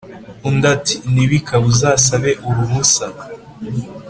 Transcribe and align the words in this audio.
undi 0.47 0.65
ati"ntibikabe 0.75 1.63
uzasabe 1.73 2.31
uruhusa 2.47 3.05